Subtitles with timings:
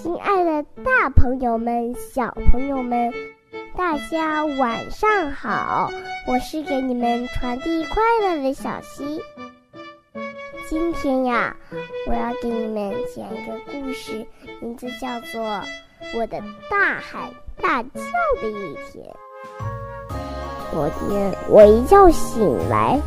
[0.00, 3.12] 亲爱的大朋友们、小朋友们，
[3.76, 5.90] 大家晚上好！
[6.28, 9.20] 我是给你们传递快乐的小溪。
[10.68, 11.56] 今天呀，
[12.06, 14.24] 我要给你们讲一个故事，
[14.60, 15.42] 名字叫做
[16.14, 16.40] 《我的
[16.70, 17.28] 大喊
[17.60, 18.00] 大叫
[18.40, 19.04] 的一天》。
[20.70, 23.00] 昨天我一觉醒来，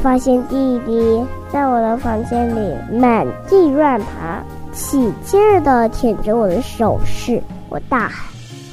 [0.00, 1.20] 发现弟弟
[1.52, 4.40] 在我的房间里满地乱爬。
[4.78, 8.24] 起劲儿地舔着我的手势，我大喊：“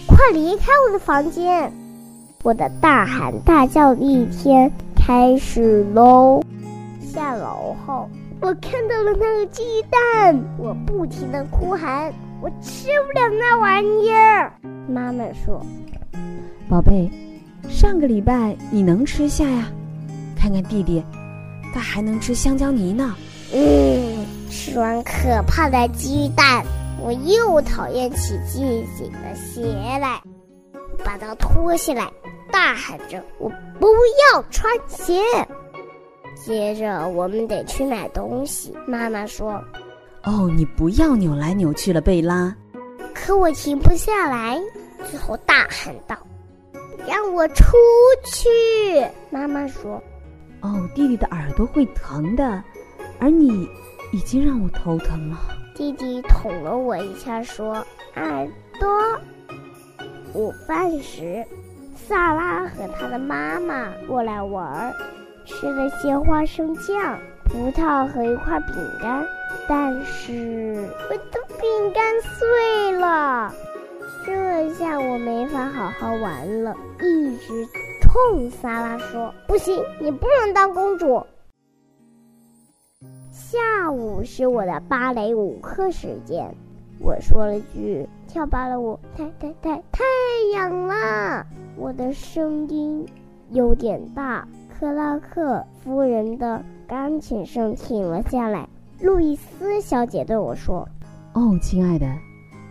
[0.05, 1.73] 快离开我的房间！”
[2.43, 6.43] 我的大喊大叫的一天开始喽。
[7.01, 8.07] 下楼后，
[8.39, 14.53] 我看到了那个鸡蛋，我不停地哭喊：“我吃不了那玩意儿！”
[14.87, 15.59] 妈妈说
[16.69, 17.09] ：“宝贝，
[17.67, 19.67] 上个礼拜你能吃下呀？
[20.37, 21.03] 看看弟弟，
[21.73, 23.15] 他还能吃香蕉泥呢。”
[23.51, 24.23] 嗯。
[24.65, 26.65] 吃完可怕的鸡蛋，
[26.99, 28.57] 我又讨厌起自
[28.97, 29.61] 己的鞋
[29.99, 30.19] 来，
[31.03, 32.11] 把它脱下来，
[32.51, 33.47] 大喊着：“我
[33.79, 33.87] 不
[34.33, 35.21] 要穿鞋！”
[36.35, 38.75] 接着我们得去买东西。
[38.87, 39.63] 妈妈说
[40.25, 42.53] ：“哦，你不要扭来扭去了，贝拉。”
[43.13, 44.59] 可我停不下来，
[45.07, 46.17] 最后大喊道
[47.07, 47.77] ：“让我出
[48.25, 48.49] 去！”
[49.29, 50.01] 妈妈说
[50.61, 52.63] ：“哦，弟弟的耳朵会疼的，
[53.19, 53.69] 而你……”
[54.15, 55.37] 已经让我头疼了。
[55.75, 57.85] 弟弟捅了我一下，说
[58.15, 58.47] ：“耳
[58.79, 58.89] 朵。”
[60.33, 61.45] 午饭时，
[61.95, 64.93] 萨拉和他的妈妈过来玩，
[65.43, 69.21] 吃了些花生酱、葡萄和一块饼干。
[69.67, 73.53] 但是我的饼干碎了，
[74.25, 76.73] 这下我没法好好玩了。
[77.01, 77.67] 一直
[77.99, 81.21] 冲萨拉说：“不行，你不能当公主。”
[83.35, 86.49] 下午是我的芭蕾舞课时间，
[87.01, 90.03] 我说了句“跳芭蕾舞太太太太
[90.53, 91.45] 痒了”，
[91.75, 93.05] 我的声音
[93.51, 94.47] 有点大。
[94.79, 98.69] 克拉克夫人的钢琴声停了下来。
[99.01, 100.87] 路易斯小姐对我说
[101.35, 102.07] ：“哦，亲爱的，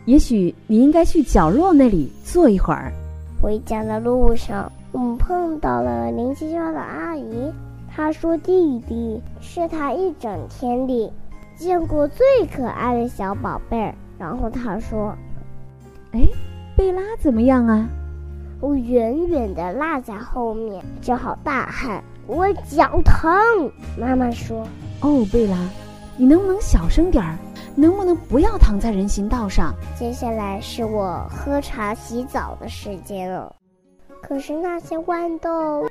[0.07, 2.91] 也许你应该去角落那里坐一会儿。”
[3.39, 7.53] 回家的路上，我们碰到了邻居家的阿姨。
[7.95, 11.13] 他说：“弟弟是他一整天里
[11.55, 15.15] 见过最可爱的小宝贝儿。”然后他说
[16.11, 16.27] ：“哎，
[16.77, 17.89] 贝拉怎么样啊？”
[18.61, 23.31] 我远远的落在后面，只好大喊：“我脚疼！”
[23.97, 24.67] 妈妈说
[25.01, 25.57] ：“哦，贝拉，
[26.17, 27.37] 你能不能小声点儿？
[27.77, 33.55] 能不能不要躺在人行道上？”接下来是我喝茶洗澡的时间了，
[34.21, 35.87] 可是那些豌豆。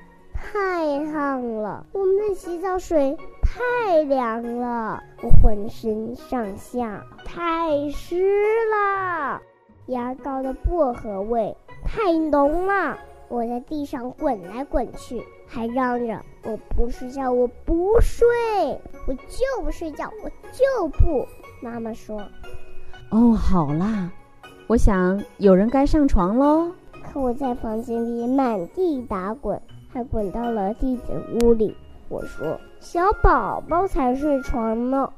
[0.52, 8.22] 太烫了，我们的洗澡水太凉了，我浑身上下太湿
[8.70, 9.42] 了，
[9.88, 11.56] 牙膏的薄荷味
[11.86, 12.98] 太浓了，
[13.30, 18.28] 我在地上滚来滚去，还嚷着我不睡觉，我不睡，
[19.08, 21.26] 我就不睡觉，我就不。
[21.62, 22.22] 妈妈说
[23.10, 24.12] ：“哦，好啦，
[24.68, 26.74] 我想有人该上床喽。”
[27.12, 29.62] 可我在房间里满地打滚。
[29.94, 31.78] 还滚到了弟弟屋里。
[32.10, 35.14] 我说：“小宝宝才睡床呢。”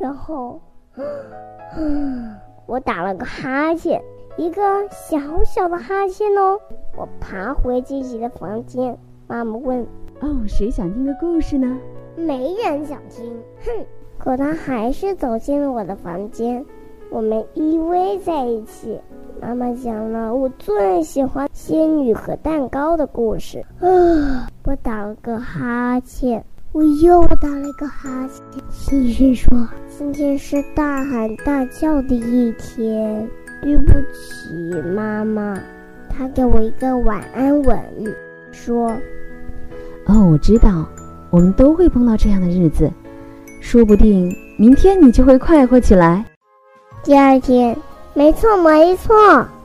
[0.00, 0.58] 然后，
[2.66, 4.02] 我打了个哈欠，
[4.38, 6.58] 一个小小的哈欠哦。
[6.96, 8.98] 我爬回自己的房间。
[9.26, 9.86] 妈妈问
[10.20, 11.78] ：“哦，谁想听个故事呢？”
[12.16, 13.42] 没人想听。
[13.64, 13.86] 哼！
[14.16, 16.64] 可他还是走进了我的房间。
[17.10, 18.98] 我们依偎在一起。
[19.46, 23.62] 妈妈讲了我最喜欢仙女和蛋糕的故事。
[23.78, 24.48] 啊！
[24.64, 28.42] 我打了个哈欠，我又打了个哈欠。
[28.70, 29.50] 继续说，
[29.86, 33.28] 今天是大喊大叫的一天。
[33.60, 35.60] 对不起，妈妈。
[36.08, 37.78] 她给我一个晚安吻，
[38.50, 38.88] 说
[40.08, 40.88] ：“哦，我知道，
[41.28, 42.90] 我们都会碰到这样的日子，
[43.60, 46.24] 说不定明天你就会快活起来。”
[47.04, 47.76] 第二天。
[48.14, 49.12] 没错，没错，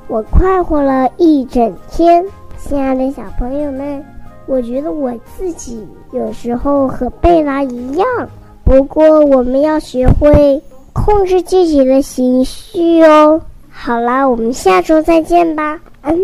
[0.07, 2.25] 我快活了一整天。
[2.57, 4.03] 亲爱的小朋友们，
[4.47, 8.07] 我觉得我自己有时候和贝拉一样，
[8.63, 10.59] 不过我们要学会
[10.93, 13.39] 控制自己的情绪哦。
[13.69, 15.79] 好啦，我们下周再见吧。
[16.01, 16.19] 嗯。